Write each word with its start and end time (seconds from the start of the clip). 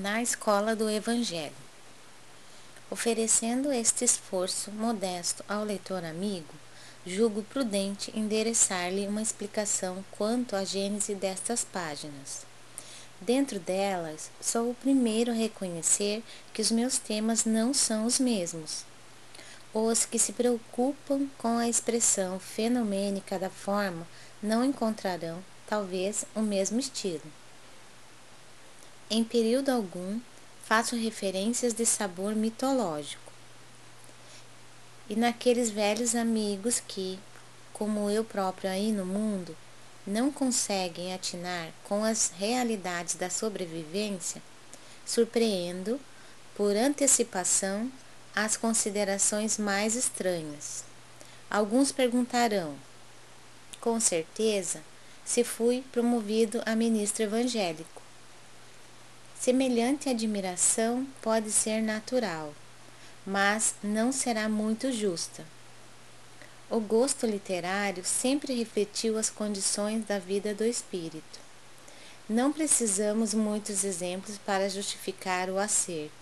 na 0.00 0.22
escola 0.22 0.74
do 0.74 0.88
Evangelho. 0.88 1.52
Oferecendo 2.90 3.70
este 3.70 4.02
esforço 4.02 4.70
modesto 4.72 5.44
ao 5.46 5.62
leitor 5.62 6.02
amigo, 6.02 6.54
julgo 7.06 7.42
prudente 7.42 8.10
endereçar-lhe 8.18 9.06
uma 9.06 9.20
explicação 9.20 10.02
quanto 10.12 10.56
à 10.56 10.64
gênese 10.64 11.14
destas 11.14 11.64
páginas. 11.64 12.46
Dentro 13.20 13.60
delas, 13.60 14.30
sou 14.40 14.70
o 14.70 14.74
primeiro 14.74 15.32
a 15.32 15.34
reconhecer 15.34 16.22
que 16.54 16.62
os 16.62 16.70
meus 16.70 16.96
temas 16.96 17.44
não 17.44 17.74
são 17.74 18.06
os 18.06 18.18
mesmos. 18.18 18.86
Os 19.74 20.06
que 20.06 20.18
se 20.18 20.32
preocupam 20.32 21.26
com 21.36 21.58
a 21.58 21.68
expressão 21.68 22.40
fenomênica 22.40 23.38
da 23.38 23.50
forma 23.50 24.08
não 24.42 24.64
encontrarão, 24.64 25.44
talvez, 25.66 26.24
o 26.34 26.40
mesmo 26.40 26.80
estilo. 26.80 27.39
Em 29.12 29.24
período 29.24 29.70
algum, 29.70 30.20
faço 30.64 30.94
referências 30.94 31.74
de 31.74 31.84
sabor 31.84 32.36
mitológico. 32.36 33.32
E 35.08 35.16
naqueles 35.16 35.68
velhos 35.68 36.14
amigos 36.14 36.78
que, 36.78 37.18
como 37.72 38.08
eu 38.08 38.22
próprio 38.22 38.70
aí 38.70 38.92
no 38.92 39.04
mundo, 39.04 39.56
não 40.06 40.30
conseguem 40.30 41.12
atinar 41.12 41.70
com 41.82 42.04
as 42.04 42.30
realidades 42.38 43.16
da 43.16 43.28
sobrevivência, 43.28 44.40
surpreendo, 45.04 46.00
por 46.54 46.76
antecipação, 46.76 47.90
as 48.32 48.56
considerações 48.56 49.58
mais 49.58 49.96
estranhas. 49.96 50.84
Alguns 51.50 51.90
perguntarão, 51.90 52.76
com 53.80 53.98
certeza, 53.98 54.80
se 55.24 55.42
fui 55.42 55.82
promovido 55.90 56.62
a 56.64 56.76
ministro 56.76 57.24
evangélico. 57.24 57.99
Semelhante 59.40 60.10
admiração 60.10 61.06
pode 61.22 61.50
ser 61.50 61.80
natural, 61.80 62.54
mas 63.24 63.74
não 63.82 64.12
será 64.12 64.50
muito 64.50 64.92
justa. 64.92 65.46
O 66.68 66.78
gosto 66.78 67.24
literário 67.24 68.04
sempre 68.04 68.52
refletiu 68.52 69.16
as 69.16 69.30
condições 69.30 70.04
da 70.04 70.18
vida 70.18 70.54
do 70.54 70.62
espírito. 70.62 71.40
Não 72.28 72.52
precisamos 72.52 73.32
muitos 73.32 73.82
exemplos 73.82 74.36
para 74.36 74.68
justificar 74.68 75.48
o 75.48 75.58
acerto. 75.58 76.12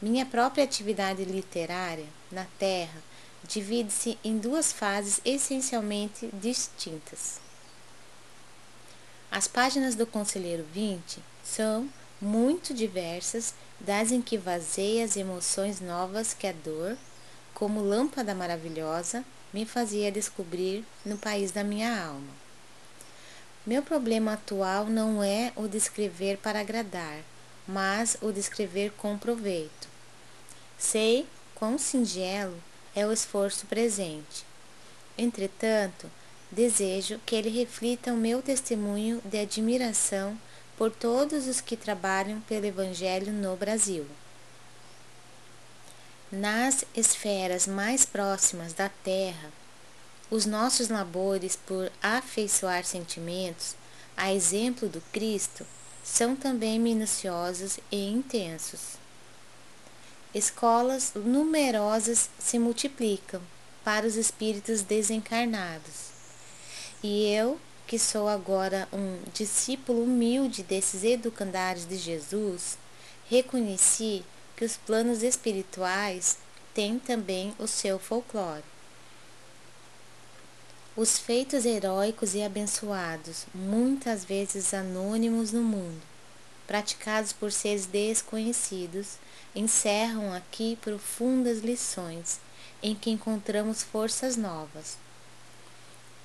Minha 0.00 0.24
própria 0.24 0.62
atividade 0.62 1.24
literária 1.24 2.06
na 2.30 2.46
Terra 2.60 3.02
divide-se 3.42 4.16
em 4.22 4.38
duas 4.38 4.70
fases 4.70 5.20
essencialmente 5.24 6.30
distintas. 6.32 7.40
As 9.32 9.48
páginas 9.48 9.96
do 9.96 10.06
Conselheiro 10.06 10.64
20 10.72 11.37
são 11.54 11.88
muito 12.20 12.74
diversas 12.74 13.54
das 13.80 14.10
em 14.10 14.20
que 14.20 14.36
vazei 14.36 15.02
as 15.02 15.16
emoções 15.16 15.80
novas 15.80 16.34
que 16.34 16.46
a 16.46 16.52
dor, 16.52 16.96
como 17.54 17.80
lâmpada 17.80 18.34
maravilhosa, 18.34 19.24
me 19.52 19.64
fazia 19.64 20.12
descobrir 20.12 20.84
no 21.04 21.16
país 21.16 21.50
da 21.50 21.64
minha 21.64 22.04
alma. 22.04 22.32
Meu 23.66 23.82
problema 23.82 24.34
atual 24.34 24.86
não 24.86 25.22
é 25.22 25.52
o 25.56 25.68
de 25.68 25.76
escrever 25.76 26.38
para 26.38 26.60
agradar, 26.60 27.20
mas 27.66 28.16
o 28.20 28.32
de 28.32 28.40
escrever 28.40 28.92
com 28.92 29.16
proveito. 29.16 29.88
Sei 30.78 31.26
quão 31.54 31.78
singelo 31.78 32.56
é 32.94 33.06
o 33.06 33.12
esforço 33.12 33.66
presente. 33.66 34.44
Entretanto, 35.16 36.10
Desejo 36.50 37.20
que 37.26 37.34
ele 37.36 37.50
reflita 37.50 38.12
o 38.12 38.16
meu 38.16 38.40
testemunho 38.40 39.20
de 39.22 39.38
admiração 39.38 40.38
por 40.78 40.92
todos 40.92 41.48
os 41.48 41.60
que 41.60 41.76
trabalham 41.76 42.40
pelo 42.42 42.64
Evangelho 42.64 43.32
no 43.32 43.56
Brasil. 43.56 44.06
Nas 46.30 46.84
esferas 46.94 47.66
mais 47.66 48.06
próximas 48.06 48.72
da 48.72 48.88
Terra, 48.88 49.50
os 50.30 50.46
nossos 50.46 50.88
labores 50.88 51.56
por 51.56 51.90
afeiçoar 52.00 52.84
sentimentos, 52.84 53.74
a 54.16 54.32
exemplo 54.32 54.88
do 54.88 55.00
Cristo, 55.12 55.66
são 56.04 56.36
também 56.36 56.78
minuciosos 56.78 57.80
e 57.90 58.08
intensos. 58.08 58.98
Escolas 60.32 61.12
numerosas 61.14 62.30
se 62.38 62.56
multiplicam 62.56 63.42
para 63.82 64.06
os 64.06 64.14
espíritos 64.14 64.82
desencarnados 64.82 66.08
e 67.02 67.26
eu, 67.32 67.60
que 67.88 67.98
sou 67.98 68.28
agora 68.28 68.86
um 68.92 69.18
discípulo 69.32 70.02
humilde 70.02 70.62
desses 70.62 71.02
educandários 71.02 71.88
de 71.88 71.96
Jesus, 71.96 72.76
reconheci 73.30 74.22
que 74.54 74.62
os 74.62 74.76
planos 74.76 75.22
espirituais 75.22 76.36
têm 76.74 76.98
também 76.98 77.54
o 77.58 77.66
seu 77.66 77.98
folclore. 77.98 78.62
Os 80.94 81.18
feitos 81.18 81.64
heróicos 81.64 82.34
e 82.34 82.42
abençoados, 82.42 83.46
muitas 83.54 84.22
vezes 84.22 84.74
anônimos 84.74 85.50
no 85.50 85.62
mundo, 85.62 86.02
praticados 86.66 87.32
por 87.32 87.50
seres 87.50 87.86
desconhecidos, 87.86 89.16
encerram 89.54 90.34
aqui 90.34 90.76
profundas 90.82 91.60
lições 91.60 92.38
em 92.82 92.94
que 92.94 93.08
encontramos 93.08 93.82
forças 93.82 94.36
novas 94.36 94.98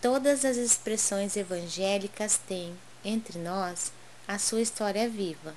Todas 0.03 0.43
as 0.43 0.57
expressões 0.57 1.37
evangélicas 1.37 2.37
têm, 2.37 2.77
entre 3.05 3.39
nós, 3.39 3.89
a 4.27 4.37
sua 4.37 4.59
história 4.59 5.07
viva. 5.07 5.55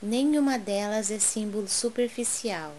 Nenhuma 0.00 0.56
delas 0.56 1.10
é 1.10 1.18
símbolo 1.18 1.66
superficial. 1.66 2.72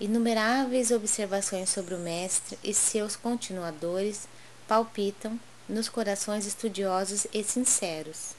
Inumeráveis 0.00 0.90
observações 0.90 1.68
sobre 1.68 1.94
o 1.94 1.98
Mestre 1.98 2.58
e 2.64 2.72
seus 2.72 3.16
continuadores 3.16 4.26
palpitam 4.66 5.38
nos 5.68 5.90
corações 5.90 6.46
estudiosos 6.46 7.26
e 7.30 7.44
sinceros. 7.44 8.30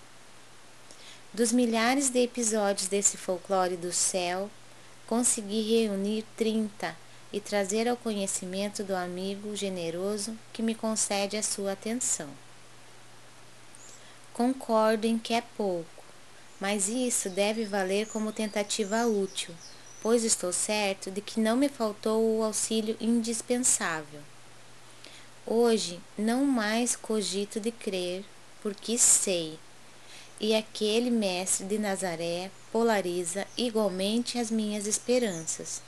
Dos 1.31 1.51
milhares 1.51 2.09
de 2.09 2.23
episódios 2.23 2.87
desse 2.87 3.15
folclore 3.15 3.77
do 3.77 3.93
céu, 3.93 4.49
consegui 5.05 5.61
reunir 5.77 6.25
trinta 6.35 6.95
e 7.31 7.39
trazer 7.39 7.87
ao 7.87 7.97
conhecimento 7.97 8.83
do 8.83 8.95
amigo 8.95 9.55
generoso 9.55 10.37
que 10.53 10.61
me 10.61 10.73
concede 10.73 11.35
a 11.35 11.43
sua 11.43 11.73
atenção. 11.73 12.29
Concordo 14.33 15.07
em 15.07 15.17
que 15.17 15.33
é 15.33 15.41
pouco, 15.41 16.03
mas 16.59 16.87
isso 16.87 17.29
deve 17.29 17.65
valer 17.65 18.07
como 18.07 18.31
tentativa 18.31 19.05
útil, 19.05 19.53
pois 20.01 20.23
estou 20.23 20.53
certo 20.53 21.09
de 21.11 21.21
que 21.21 21.39
não 21.39 21.55
me 21.55 21.69
faltou 21.69 22.37
o 22.37 22.43
auxílio 22.43 22.95
indispensável. 22.99 24.21
Hoje 25.45 25.99
não 26.17 26.45
mais 26.45 26.95
cogito 26.95 27.59
de 27.59 27.71
crer, 27.71 28.23
porque 28.61 28.97
sei, 28.97 29.57
e 30.39 30.53
aquele 30.53 31.09
mestre 31.09 31.65
de 31.65 31.79
Nazaré 31.79 32.51
polariza 32.71 33.47
igualmente 33.57 34.37
as 34.37 34.51
minhas 34.51 34.85
esperanças. 34.85 35.81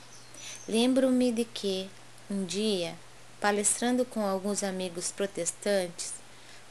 Lembro-me 0.68 1.32
de 1.32 1.44
que, 1.44 1.88
um 2.30 2.44
dia, 2.44 2.94
palestrando 3.40 4.04
com 4.04 4.24
alguns 4.24 4.62
amigos 4.62 5.10
protestantes, 5.10 6.12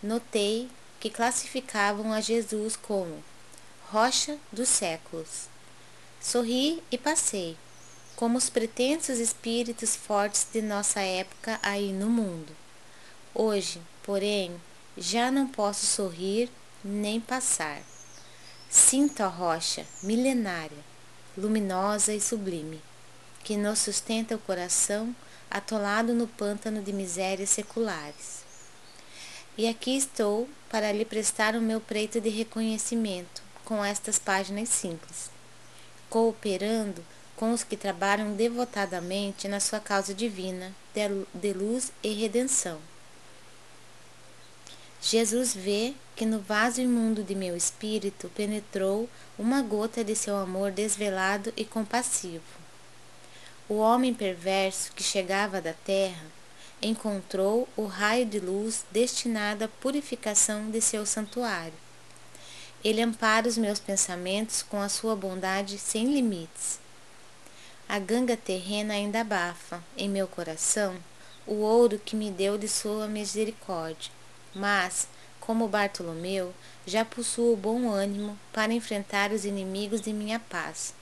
notei 0.02 0.70
que 1.00 1.10
classificavam 1.10 2.14
a 2.14 2.22
Jesus 2.22 2.76
como 2.76 3.24
rocha 3.90 4.38
dos 4.52 4.70
séculos. 4.70 5.48
Sorri 6.22 6.84
e 6.92 6.98
passei, 6.98 7.58
como 8.16 8.38
os 8.38 8.50
pretensos 8.50 9.18
espíritos 9.18 9.96
fortes 9.96 10.46
de 10.54 10.62
nossa 10.62 11.02
época 11.02 11.60
aí 11.64 11.92
no 11.92 12.10
mundo. 12.10 12.56
Hoje, 13.34 13.82
porém, 14.04 14.62
já 14.98 15.32
não 15.32 15.48
posso 15.48 15.86
sorrir 15.86 16.50
nem 16.84 17.20
passar. 17.20 17.82
Sinto 18.70 19.24
a 19.24 19.28
rocha 19.28 19.86
milenária, 20.04 20.86
luminosa 21.36 22.14
e 22.14 22.22
sublime 22.22 22.82
que 23.44 23.58
nos 23.58 23.80
sustenta 23.80 24.36
o 24.36 24.40
coração 24.40 25.16
atolado 25.50 26.14
no 26.14 26.28
pântano 26.28 26.82
de 26.82 26.94
misérias 26.94 27.50
seculares. 27.50 28.44
E 29.58 29.68
aqui 29.68 29.98
estou 29.98 30.48
para 30.70 30.92
lhe 30.92 31.04
prestar 31.04 31.56
o 31.56 31.62
meu 31.62 31.82
preito 31.82 32.22
de 32.22 32.30
reconhecimento 32.30 33.42
com 33.66 33.84
estas 33.84 34.20
páginas 34.20 34.70
simples, 34.70 35.30
cooperando 36.10 37.04
com 37.36 37.52
os 37.52 37.64
que 37.64 37.76
trabalham 37.76 38.36
devotadamente 38.36 39.48
na 39.48 39.60
sua 39.60 39.80
causa 39.80 40.14
divina 40.14 40.74
de 41.34 41.54
luz 41.54 41.92
e 42.04 42.14
redenção. 42.14 42.80
Jesus 45.02 45.54
vê 45.56 45.94
que 46.16 46.26
no 46.26 46.40
vaso 46.40 46.82
imundo 46.82 47.24
de 47.24 47.34
meu 47.34 47.56
espírito 47.56 48.30
penetrou 48.36 49.10
uma 49.38 49.62
gota 49.62 50.04
de 50.04 50.16
seu 50.16 50.36
amor 50.36 50.72
desvelado 50.72 51.54
e 51.56 51.64
compassivo 51.64 52.69
o 53.70 53.76
homem 53.76 54.16
perverso 54.16 54.92
que 54.94 55.04
chegava 55.04 55.62
da 55.62 55.74
terra 55.74 56.26
encontrou 56.82 57.70
o 57.78 57.86
raio 57.86 58.26
de 58.26 58.40
luz 58.40 58.84
destinado 58.90 59.64
à 59.64 59.68
purificação 59.68 60.72
de 60.72 60.82
seu 60.82 61.06
santuário. 61.06 61.74
Ele 62.84 63.00
ampara 63.00 63.48
os 63.48 63.60
meus 63.60 63.80
pensamentos 63.80 64.64
com 64.64 64.82
a 64.82 64.90
sua 64.90 65.16
bondade 65.16 65.78
sem 65.78 66.12
limites. 66.12 66.80
A 67.88 68.00
ganga 68.00 68.36
terrena 68.36 68.96
ainda 68.96 69.22
abafa, 69.22 69.84
em 69.96 70.10
meu 70.10 70.28
coração, 70.28 70.96
o 71.46 71.56
ouro 71.56 72.02
que 72.04 72.16
me 72.16 72.32
deu 72.32 72.58
de 72.58 72.68
sua 72.68 73.08
misericórdia. 73.08 74.12
Mas, 74.56 75.08
como 75.40 75.68
Bartolomeu, 75.68 76.56
já 76.88 77.06
possuo 77.06 77.56
bom 77.56 77.88
ânimo 77.90 78.36
para 78.52 78.74
enfrentar 78.74 79.32
os 79.32 79.46
inimigos 79.46 80.02
de 80.02 80.12
minha 80.12 80.40
paz, 80.40 80.94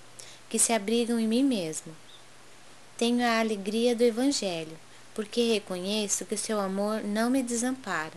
que 0.49 0.59
se 0.59 0.73
abrigam 0.73 1.17
em 1.17 1.27
mim 1.27 1.43
mesmo. 1.43 1.95
Tenho 2.97 3.23
a 3.23 3.39
alegria 3.39 3.95
do 3.95 4.03
Evangelho, 4.03 4.75
porque 5.13 5.53
reconheço 5.53 6.25
que 6.25 6.35
seu 6.35 6.59
amor 6.59 7.03
não 7.03 7.29
me 7.29 7.43
desampara. 7.43 8.15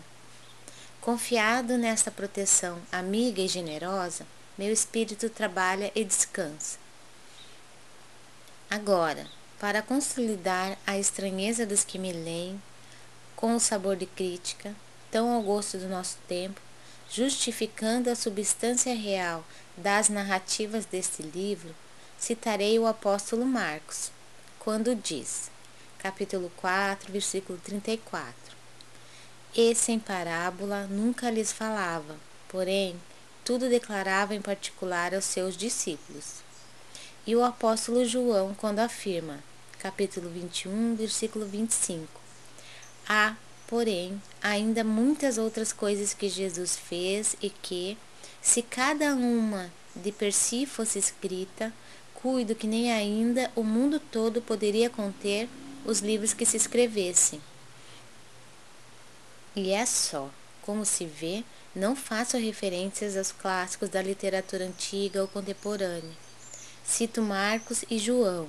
Confiado 1.03 1.77
nesta 1.77 2.11
proteção 2.11 2.79
amiga 2.91 3.43
e 3.43 3.49
generosa, 3.49 4.27
meu 4.57 4.73
espírito 4.73 5.29
trabalha 5.29 5.93
e 5.95 6.03
descansa. 6.03 6.79
Agora, 8.71 9.27
para 9.59 9.83
consolidar 9.83 10.79
a 10.87 10.99
estranheza 10.99 11.67
dos 11.67 11.85
que 11.85 11.99
me 11.99 12.13
leem, 12.13 12.61
com 13.37 13.55
o 13.55 13.61
sabor 13.61 13.97
de 13.97 14.07
crítica, 14.07 14.75
tão 15.11 15.31
ao 15.31 15.43
gosto 15.43 15.77
do 15.77 15.89
nosso 15.89 16.17
tempo, 16.27 16.61
justificando 17.11 18.09
a 18.09 18.15
substância 18.15 18.95
real 18.95 19.45
das 19.77 20.09
narrativas 20.09 20.87
deste 20.87 21.23
livro, 21.23 21.75
citarei 22.19 22.79
o 22.79 22.87
apóstolo 22.87 23.45
Marcos, 23.45 24.11
quando 24.61 24.95
diz, 24.95 25.51
capítulo 25.99 26.53
4, 26.57 27.13
versículo 27.13 27.59
34: 27.59 28.33
Esse 29.57 29.91
em 29.91 29.99
parábola 29.99 30.87
nunca 30.87 31.31
lhes 31.31 31.51
falava, 31.51 32.17
porém, 32.49 32.95
tudo 33.45 33.69
declarava 33.69 34.35
em 34.35 34.41
particular 34.41 35.15
aos 35.15 35.25
seus 35.25 35.57
discípulos. 35.57 36.45
E 37.27 37.35
o 37.35 37.43
apóstolo 37.43 38.05
João, 38.05 38.55
quando 38.55 38.79
afirma, 38.79 39.41
capítulo 39.79 40.31
21, 40.31 40.95
versículo 40.95 41.47
25: 41.47 42.09
Há 43.09 43.35
Porém, 43.71 44.21
ainda 44.43 44.83
muitas 44.83 45.39
outras 45.39 45.73
coisas 45.73 46.13
que 46.13 46.29
Jesus 46.29 46.77
fez 46.77 47.37
e 47.41 47.49
que, 47.49 47.97
se 48.43 48.63
cada 48.63 49.15
uma 49.15 49.71
de 49.95 50.11
per 50.11 50.33
si 50.33 50.67
fosse 50.67 50.99
escrita, 50.99 51.73
cuido 52.23 52.55
que 52.55 52.67
nem 52.67 52.93
ainda 52.93 53.51
o 53.57 53.63
mundo 53.63 53.99
todo 53.99 54.43
poderia 54.43 54.91
conter 54.91 55.49
os 55.85 56.01
livros 56.01 56.33
que 56.33 56.45
se 56.45 56.57
escrevessem. 56.57 57.41
E 59.57 59.71
é 59.71 59.85
só, 59.85 60.31
como 60.63 60.85
se 60.85 61.05
vê, 61.05 61.43
não 61.75 61.97
faço 61.97 62.37
referências 62.37 63.17
aos 63.17 63.33
clássicos 63.33 63.89
da 63.89 64.03
literatura 64.03 64.65
antiga 64.65 65.23
ou 65.23 65.29
contemporânea. 65.29 66.17
Cito 66.85 67.23
Marcos 67.23 67.85
e 67.91 67.99
João. 67.99 68.49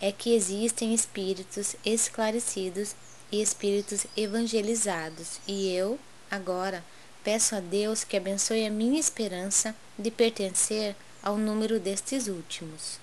É 0.00 0.12
que 0.12 0.34
existem 0.34 0.94
espíritos 0.94 1.76
esclarecidos 1.84 2.94
e 3.30 3.42
espíritos 3.42 4.06
evangelizados, 4.16 5.40
e 5.46 5.70
eu, 5.70 5.98
agora, 6.30 6.84
peço 7.22 7.54
a 7.54 7.60
Deus 7.60 8.04
que 8.04 8.16
abençoe 8.16 8.64
a 8.64 8.70
minha 8.70 8.98
esperança 8.98 9.74
de 9.98 10.10
pertencer 10.10 10.96
ao 11.22 11.36
número 11.36 11.80
destes 11.80 12.28
últimos. 12.28 12.98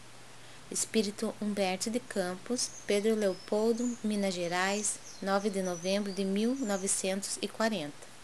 Espírito 0.72 1.34
Humberto 1.42 1.90
de 1.90 2.00
Campos, 2.00 2.70
Pedro 2.88 3.16
Leopoldo, 3.16 3.98
Minas 4.04 4.34
Gerais, 4.34 5.00
9 5.22 5.50
de 5.50 5.62
novembro 5.62 6.12
de 6.12 6.26
1940. 6.26 8.15